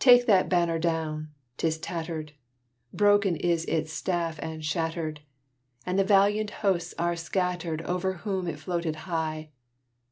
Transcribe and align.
Take 0.00 0.26
that 0.26 0.48
Banner 0.48 0.80
down! 0.80 1.28
'tis 1.56 1.78
tattered; 1.78 2.32
Broken 2.92 3.36
is 3.36 3.64
its 3.66 3.92
staff 3.92 4.40
and 4.42 4.64
shattered, 4.64 5.20
And 5.86 5.96
the 5.96 6.02
valiant 6.02 6.50
hosts 6.66 6.94
are 6.98 7.14
scattered 7.14 7.80
Over 7.82 8.14
whom 8.14 8.48
it 8.48 8.58
floated 8.58 8.96
high. 9.06 9.50